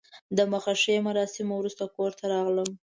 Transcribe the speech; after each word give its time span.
د 0.37 0.39
مخه 0.51 0.73
ښې 0.81 0.95
مراسمو 1.07 1.53
وروسته 1.57 1.83
کور 1.95 2.11
ته 2.19 2.23
راغلم. 2.33 2.69